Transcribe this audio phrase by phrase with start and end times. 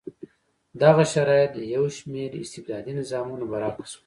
[0.81, 3.99] دغه شرایط د یو شمېر استبدادي نظامونو برعکس و.